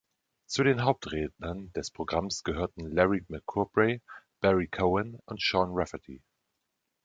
[0.47, 4.01] Zu den Hauptrednern des Programms gehörten Larry McCoubrey,
[4.39, 6.23] Barry Cowan und Sean Rafferty.